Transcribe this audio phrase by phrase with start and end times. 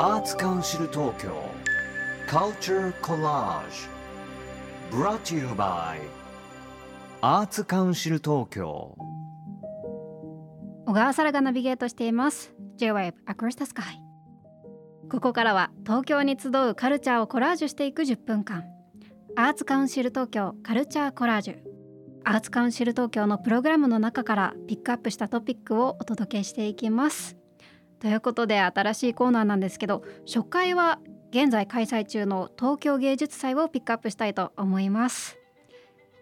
[0.00, 1.42] Arts Council Tokyo
[2.28, 3.88] Culture Collage
[4.92, 5.98] Brought to you by
[7.20, 8.94] Arts Council Tokyo
[10.86, 12.54] 小川沙羅がナビゲートしています。
[12.76, 13.82] J-Wave Across the Sky
[15.10, 18.62] ここからは東京に集うカルチャーをコラージュしていく10分間。
[19.34, 21.56] アーツカウンシル東京カルチャーコラージュ
[22.22, 27.36] アーツカウンシル東京のプログラムの中からピックアップしたトピックをお届けしていきます。
[28.00, 35.38] ということで新しいコーナーなんですけど初回は現在開催中の東京芸術祭をピックアップしたいと思います。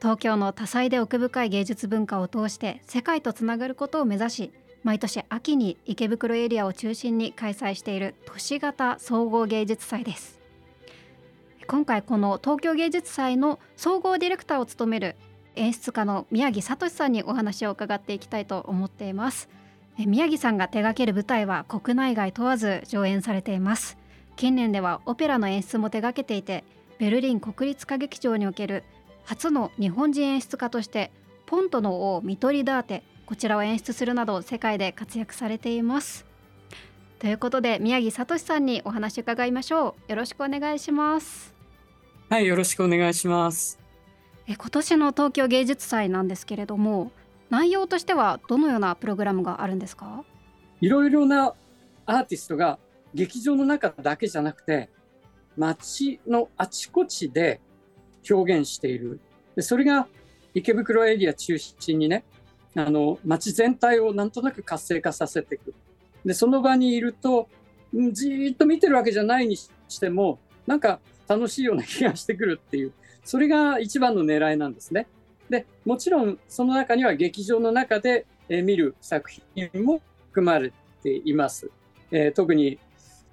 [0.01, 10.39] 東京の多彩で奥深い芸術文化を通して世界とつながることを目指し毎年秋に池袋エリアを中心に開催している都市型総合芸術祭です。
[11.67, 15.17] 今回この東京芸術祭の総合ディレクターを務める
[15.57, 19.49] 演出家の宮城聡さんにお話を伺っていきたいと思っています。
[20.05, 23.97] 宮城さんが手掛ける舞台は国内外問わず上演されています。
[24.37, 26.65] 近年ではオペラの演出も手掛けていて
[26.99, 28.85] ベルリン国立歌劇場における
[29.25, 31.11] 初の日本人演出家として
[31.47, 36.27] ポントの王ミトリダーテこちらを演出するなど世界で活躍されています。
[37.19, 40.11] ということで宮城聡さんにお話伺いましょう。
[40.11, 41.55] よろしくお願いします。
[42.29, 43.79] はいよろしくお願いします。
[44.47, 47.11] え今年の東京芸術祭なんですけれども
[47.51, 50.25] 内容としてはどのようなプログラムがあるんですか？
[50.81, 51.55] いろいろな
[52.05, 52.79] アーティストが
[53.15, 54.91] 劇場の中だけじゃなくて
[55.57, 57.61] 街のあちこちで
[58.29, 59.21] 表現している。
[59.55, 60.07] でそれが
[60.55, 62.25] 池袋エリア中心にね
[62.75, 65.75] あの街全体をなんとなく活性化させていく。
[66.25, 67.49] でその場にいると
[68.13, 72.93] じーっと見てるわけじゃないにしてもなんか楽しいような気がしてくるっていう。
[73.25, 75.07] それが一番の狙いなんですね。
[75.49, 80.73] でもちろんその中には劇場の中で、え見る作品も含まれ
[81.03, 81.71] ています。
[82.11, 82.79] えー、特に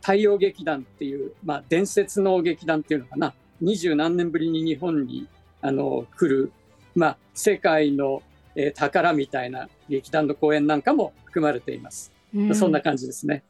[0.01, 5.27] 太陽劇団っていう、まあ、伝説の劇団っていうのかな二十何年ぶりに日本に
[5.61, 6.51] あの来る、
[6.95, 8.21] まあ、世界の、
[8.55, 12.11] えー、宝みたいな劇団の公演なんかも含まれています。
[12.35, 13.43] うん、そんな感じですね。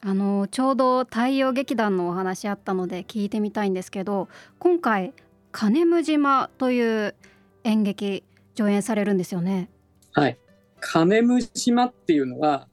[0.00, 4.28] あのちょうど太陽劇団のお話あったので聞いてみたいんですけど
[4.60, 5.12] 今回
[5.50, 7.16] 金武島という
[7.64, 8.24] 演劇
[8.54, 9.70] 上演されるんですよね。
[10.12, 10.38] はい。
[10.80, 12.68] 金武島っていうのは、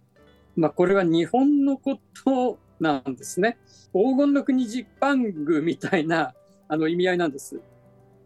[0.55, 3.57] まあ、これは日本のことなんですね。
[3.93, 6.33] 黄金の国ジパングみたいな
[6.67, 7.59] あの意味合いなんです。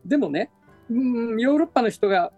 [0.05, 0.51] でもね、
[0.89, 2.31] うん、ヨーロッパの人が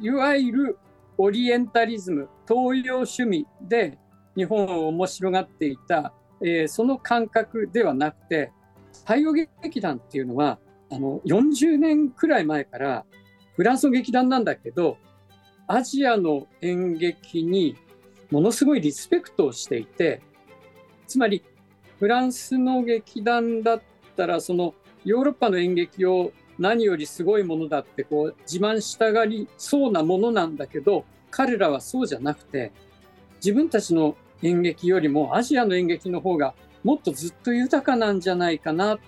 [0.00, 0.78] いわゆる
[1.18, 3.98] オリエンタリズム、東洋趣味で
[4.36, 6.12] 日本を面白がっていた、
[6.42, 8.52] えー、その感覚ではなくて、
[9.00, 10.58] 太陽劇団っていうのは、
[10.90, 13.04] あの40年くらい前から
[13.56, 14.98] フランスの劇団なんだけど
[15.66, 17.76] アジアの演劇に
[18.30, 20.22] ものすごいリスペクトをしていて
[21.06, 21.42] つまり
[21.98, 23.82] フランスの劇団だっ
[24.16, 24.74] たらその
[25.04, 32.72] ヨーロッパの演劇を何よりすごいものだってこう自慢したがりそうなものなんだけど彼らはそうじゃなくて
[33.36, 38.98] 自分たちの演劇よりもアジアの演劇の方がもっとずっと豊かなんじゃないかなっ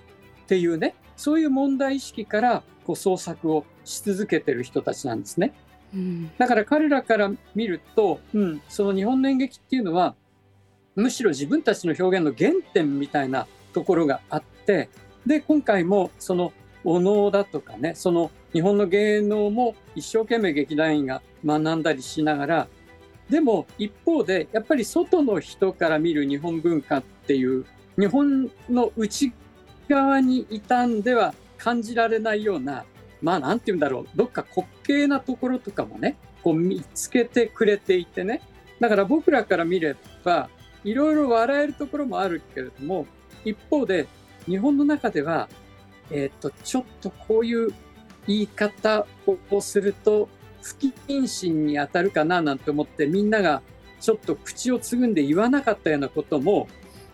[0.46, 5.52] ていうねそういう問題意識からこう創作をし続けてる人たちなんですね。
[5.92, 10.14] うん、だから彼らから見ると、うん、その日本の演劇っていうのは
[10.94, 14.90] むしろ自分たちの表現の原点みたいなところがあって
[15.26, 16.52] で今回もその
[16.84, 22.68] お能だとかねその日本の芸能も一生懸命劇団員が学んだりしながら
[23.30, 27.64] でも一方でやっぱり外の人から見る日本文化っていう
[27.98, 29.32] 日本の内
[29.88, 32.84] 側にいたんでは感じられないような
[33.20, 38.42] まあなんて言うんだろうどっか滑稽なところとかもねこう見つけてくれていてね。
[38.80, 40.48] だから僕らから見れば
[40.84, 43.06] いろいろ笑えるところもあるけれども
[43.44, 44.06] 一方で
[44.46, 45.48] 日本の中では、
[46.10, 47.74] えっ、とちょっとこういう
[48.26, 49.06] 言い方
[49.50, 50.28] をすると
[50.62, 53.62] 不謹慎に当たるかななんて思ってみんなが
[54.00, 56.68] ちょっと口をつぐんで言わなかったようなことも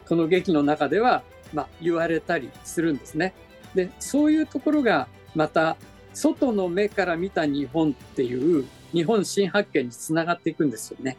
[0.06, 1.23] この劇の中では、
[1.55, 3.33] まあ、言われたりするんですね。
[3.75, 5.77] でそういうところがまた
[6.12, 11.17] 外の目から見た日本っていう日本新発見につながっていくんですよね。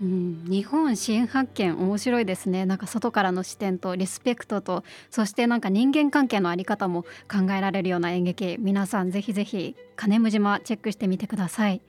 [0.00, 11.80] うん、日本新発見面白いですねなんか外からの視点とリスペクトとそしてなんか人間関係のあり方も考えられるような演劇皆さんぜひぜひ金武島チェックしてみてください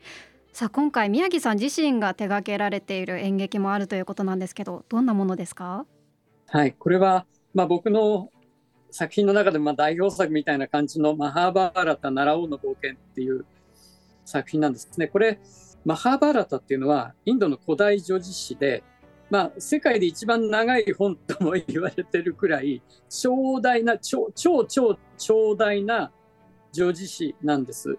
[0.53, 5.85] さあ今回宮城さん自身が手掛けられている演劇もあるということなんですけどどんなものですか？
[6.47, 8.29] はいこれはまあ僕の
[8.91, 13.45] 作品の中でまあ代表作みたいな感じの「マハーバーラタ奈良王の冒険」っていう
[14.25, 15.07] 作品なんですね。
[15.07, 15.39] これ
[15.85, 18.83] マハーバーラタっていうのはインドの古代女子誌で
[19.29, 26.11] まあ、世界で一番長い本とも言われてるくらい長大な超超超長大な
[26.71, 27.97] 女児誌なんです。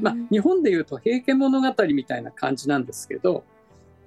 [0.00, 3.44] まあ、日本でいうと「平家物語」みたいな感じなんですけど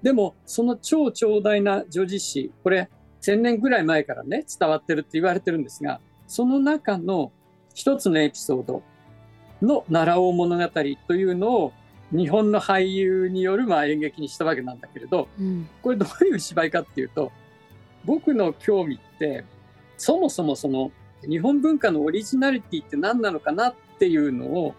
[0.01, 2.89] でもその超長大な女児誌これ
[3.31, 7.31] 1,000年ぐらい前からね伝わってるって言われてるんですがその中の
[7.73, 8.83] 一つのエピソード
[9.61, 10.67] の「奈良王物語」
[11.07, 11.73] というのを
[12.11, 17.31] 日本の俳優によるまあ演劇にしたわけなんだけれど、うん、これどういう芝居かっていうと
[18.05, 19.43] 僕の興味って
[19.97, 20.91] そもそもその
[21.27, 24.75] 日本文化のオリジナリティって何なのかなっていうのを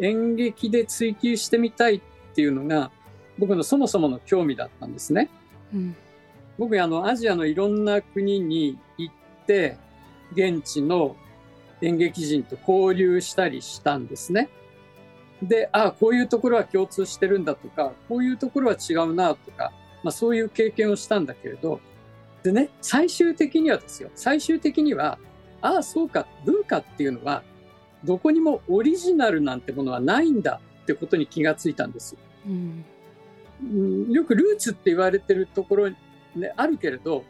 [0.00, 2.00] 演劇で追求してみたいっ
[2.34, 2.90] ていうのが
[3.38, 5.28] 僕のそもそもの興味だったんですね。
[5.74, 5.96] うん、
[6.58, 9.14] 僕あのアジアのいろんな国に行っ
[9.46, 9.78] て
[10.32, 11.16] 現地の
[11.80, 14.48] 演劇人と交流したりしたんですね。
[15.42, 19.72] で、ああ、こういうところは共通してるんだとか、こういうところは違うなとか、
[20.04, 21.80] まあ、そういう経験をしたんだけれど、
[22.42, 25.18] でね、最終的にはですよ、最終的には、
[25.60, 27.42] ああ、そうか、文化っていうのは、
[28.04, 32.16] どこにもオリジナルなんてものはないんだってことに気がついたんです。
[32.46, 35.90] うん、よくルーツって言われてるところ、
[36.36, 37.24] ね、あるけれど、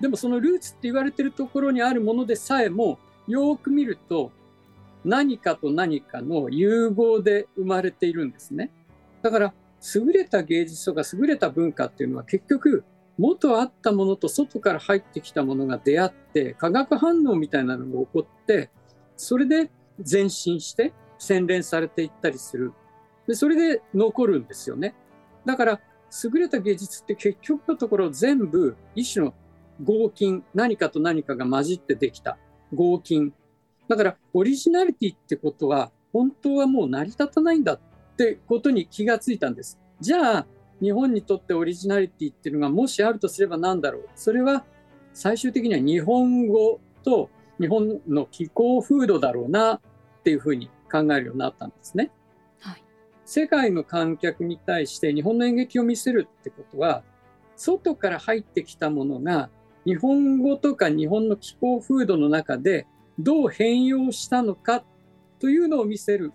[0.00, 4.30] でもそのルーツって言われてるところにあるものでさえも、よく見ると
[5.04, 8.70] 何かと何かの融合で生まれているんですね。
[9.22, 9.54] だから
[9.94, 12.84] 優れた芸術とか優れた文化っていうのは結局
[13.18, 18.70] 元あったものと外から入ってきたものが出会って化学反応みたいなのが起こって
[19.16, 19.70] それで
[20.10, 22.72] 前進して洗練されていったりする
[23.26, 24.94] でそれで残るんですよね
[25.44, 25.80] だから
[26.24, 29.34] 優れた芸術って結局のところ全部一種の
[29.82, 32.38] 合金何かと何かが混じってできた
[32.74, 33.32] 合金
[33.88, 37.80] だからオリジナリティってことは本当はもう成り立たないんだっ
[38.16, 39.78] てことに気がついたんです。
[40.00, 40.46] じゃあ
[40.80, 44.64] 日本にとってオリジナリティっていうのがもしあるとすれば何だろうそれは
[45.12, 47.30] 最終的には日本語と
[47.60, 49.80] 日本の気候風土だろうなっ
[50.22, 52.10] ていうふうに考えるようになったんですね。
[53.28, 57.02] 世界の観客に対して日本の演劇を見せるってことは
[57.56, 59.50] 外から入ってきたものが
[59.84, 62.86] 日本語とか日本の気候風土の中で
[63.18, 64.82] どう変容したのか
[65.40, 66.32] というのを見せる。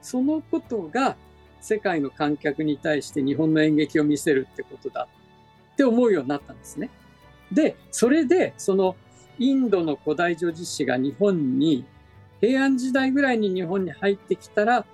[0.00, 1.16] そのことが
[1.60, 5.06] 世界の観客に対して日本の演劇を見せるってことだ
[5.74, 6.90] って思うようになったんですね。
[7.52, 8.96] で、それでその
[9.38, 11.84] インドの古代女子誌が日本に
[12.40, 14.84] 平安時代ぐらいに日本に入ってきたら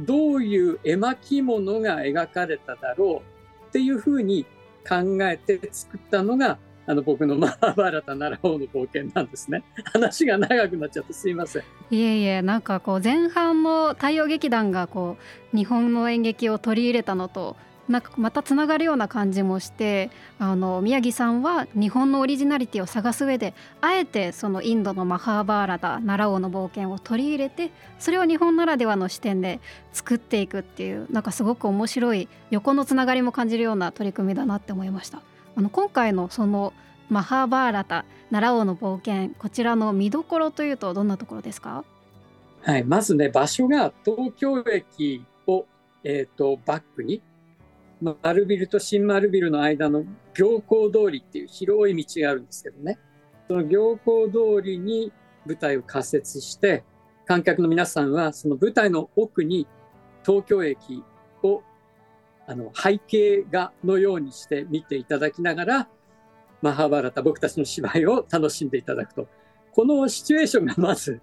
[0.00, 3.22] どういう絵巻物が描かれただろ
[3.64, 4.44] うっていうふうに
[4.88, 9.62] 考えて作ったのがあの僕の マーバラタ奈良王の冒険なんですね。
[9.92, 11.62] 話が長くなっちゃってすいません。
[11.90, 15.16] いえいえなんかこう前半の太陽劇団がこ
[15.52, 17.56] う日本の演劇を取り入れたのと
[17.90, 29.60] なんかまたつながるような感じもしてあの宮城さんは日本のオリジナリティを探す上であえてそのインドのマハーバーラタ奈良王の冒険を取り入れてそれを日本ならではの視点で
[29.92, 35.20] 作っていくっていうなんかすごく面白い横のつながりも感じるような取り組みだなって思いました。
[35.56, 36.72] あの今回のその
[37.08, 41.84] マハーバーラタ奈良王の冒険こちらの見どころというとどんなところですか？
[42.62, 45.66] はいまずね場所が東京駅を、
[46.04, 47.20] えーと、バックに
[48.00, 50.04] 丸ビルと新丸ビルの間の
[50.34, 52.98] 行幸通りっていう広い道があるんですけどね。
[53.48, 55.12] その行幸通りに
[55.46, 56.84] 舞台を仮設して
[57.26, 59.66] 観客の皆さんはその舞台の奥に
[60.24, 61.02] 東京駅
[61.42, 61.62] を
[62.46, 65.88] あの背景画のようにして見ていただきながら
[66.62, 69.28] マハーバラタ僕たちの芝居を楽しんでいただくと。
[69.72, 71.20] このシチュエーションがまず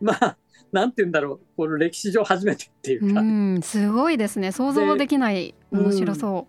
[0.00, 0.36] まあ
[0.72, 6.46] なんて言うんだろうこの歴史上初めてっていうかうすごいですね想像できない面白そ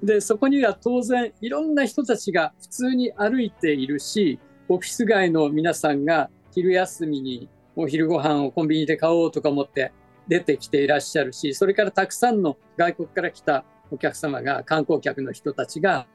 [0.00, 0.06] う。
[0.06, 9.92] でそこには当然いろんな人たちが普通に歩いているしオフィス街の皆さんが昼休みにお昼ご飯をコンビニで買おうとか思って
[10.26, 16.06] 出てきていらっしゃるしそれからたくさんの外国から来たお客様が観光客の人たちが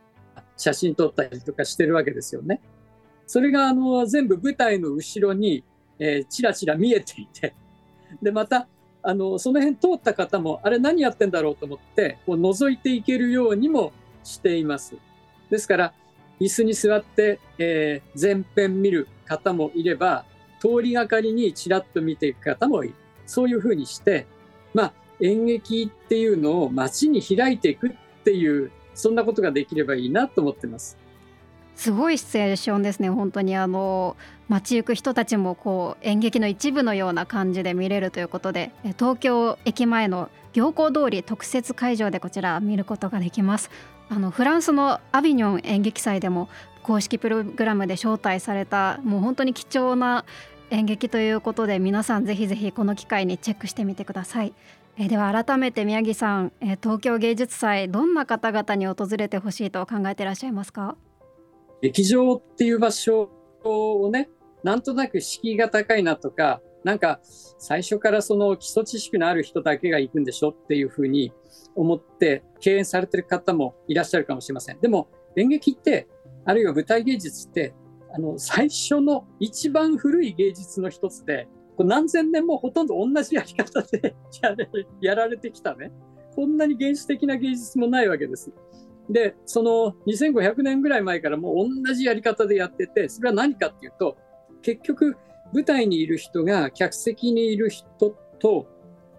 [0.58, 2.62] 写真撮ったりとかしてるわけですよね。
[3.26, 5.64] それがあの全部舞台の後ろに、
[6.00, 7.54] えー、ちらちら見えていて
[8.22, 8.68] でまた
[9.02, 14.96] あのその辺通った方もあれ何やってんだろうと思ってこう覗いていけるようにもしています。
[15.50, 15.94] ですから
[16.40, 20.26] 椅子に座って、えー、前編見る方もいれば
[20.60, 24.26] 通りがかりにちらっと見ていく方もいるそういうふうにして
[24.74, 27.92] まあ演劇っていうのを街に開いていくっ
[28.24, 30.98] ていうそんなことができればいいなと思ってます。
[31.80, 33.10] すごいシチュエーションですね。
[33.10, 34.18] 本当にあの
[34.50, 43.72] 街行く人たちもこう演劇の一部のような感じで見れるということで東京駅前の行幸通り特設会場でこちら見ることができます。
[44.10, 46.50] あのフランスのアビニョン演劇祭でも
[46.84, 50.26] 公式プログラムで招待されたもう本当に貴重な
[50.72, 54.52] 演劇ということで皆さんぜひぜひこの機会にチェックしてみてください。
[54.98, 60.98] えでは改めて宮城さん、え東京芸術祭どんな方々に訪れてほしいと考えていらっしゃいますか？
[61.82, 63.30] 劇場っていう場所
[63.64, 64.30] をね
[64.64, 71.34] なんとなく敷居が高いなとかなんか最初からその基礎知識のある人だけが行くんでしょっていうふうに
[71.76, 74.80] 思って敬遠されてる方もいらっしゃるかもしれません。
[74.80, 76.08] でも演劇って
[76.46, 77.74] あるいは舞台芸術って
[78.14, 84.70] あの最初の一番古い芸術の一つで何千年もほとんど同じやり方でやれ
[85.02, 85.92] やられてきたね
[86.36, 88.52] こんなに原始的な芸術もないわけです。
[89.10, 94.18] でその2500年ぐらい前からもう同じやり方でやっててそれは何かっていうと
[94.62, 95.18] 結局
[95.54, 98.68] 舞台にいる人が客席にいる人と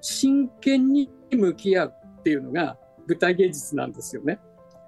[0.01, 2.79] 真剣に向き合うっていうのが
[3.09, 4.39] 舞台芸術なんですよね。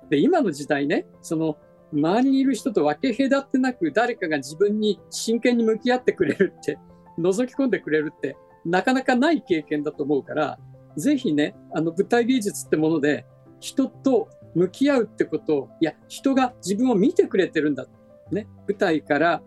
[0.09, 1.57] で今の時代ねその
[1.93, 6.79] 周りにいる人と分け隔てなく誰かが自分に真剣に向き合ってくれるって
[7.19, 10.59] 覗き込んでくれるってなかなかない経験だと思うから
[10.97, 13.27] ぜひねあの舞台芸術ってもので
[13.61, 17.87] 人と向き合うってことをいや人が自分を見てくれてるんだ、
[18.31, 19.43] ね、舞台から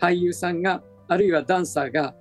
[0.00, 2.14] 俳優さんがあるいはダンサーが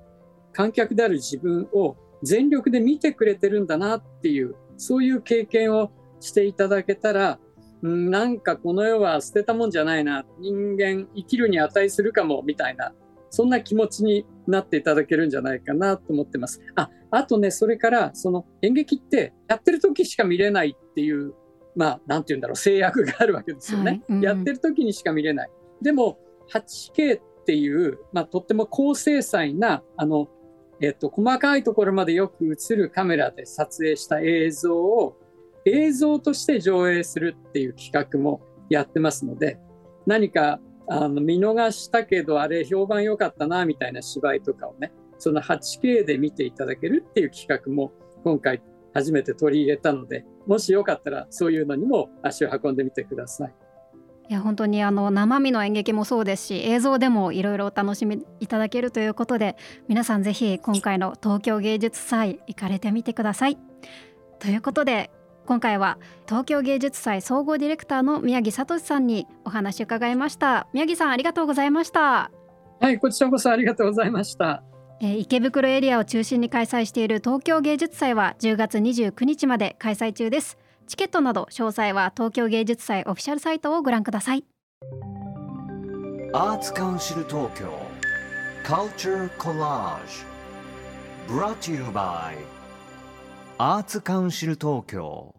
[0.53, 7.39] 観客である自分を全力で見てくれてるんだなっていうそういう経験をしていただけたら
[7.81, 10.23] なんかこの世は捨てたもんじゃないな。
[10.39, 12.93] 人間生きるに値するかもみたいな
[13.31, 16.61] そんな気持ちになっていただけるんじゃないかなと思ってます。
[16.75, 21.33] ああとねそれからその演劇ってやってる時しか見れないっていう
[21.75, 23.91] まあなんて言うんだろう制約があるわけですよね。
[23.91, 25.49] はいうん、やってる時にしか見れない。
[25.81, 26.19] でも
[26.51, 30.29] 8K っていう、まあ、とっても高精細なあの、
[30.79, 35.17] えっと、細かいところまでよく映るカメラで撮影した映像を
[35.65, 39.59] 映像として上映するっていう企画もやってますので
[40.05, 47.91] 何かあの見逃したけどあれ評判良かったなみたいな芝居とかをねその 8K で見ていただけるっていう企画も
[48.23, 48.61] 今回
[48.93, 53.53] 初めて取り入れたのでもしよかったらそういうのにも足を運んでみてください。
[54.29, 59.57] いや本当にあの生身の演劇もそうですし映像でもいろいろお楽しみいただけるということで
[59.89, 63.57] 皆さんぜひ今回の東京芸術祭行かれてみてください。
[64.39, 65.11] ということで
[65.45, 72.31] 今回は東京芸術祭総合ディレクターの宮城聡さんにお話伺いました宮城さんありがとうございました
[72.79, 74.63] はいこちらこそありがとうございました
[75.03, 80.59] え、池袋エリアを中心に開催している東京芸術祭は10月29日まで開催中です。
[80.85, 84.45] チケットなど詳細は東京芸術祭オフィシャルサイトをご覧ください。
[86.33, 87.67] アーツカウンシル東京
[88.63, 90.23] Culture Collage
[91.27, 92.35] Brought to you by
[93.57, 95.33] アーツカウンシル東京